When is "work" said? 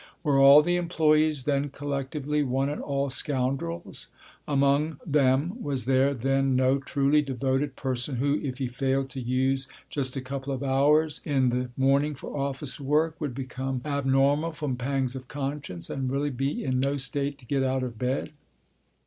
12.79-13.21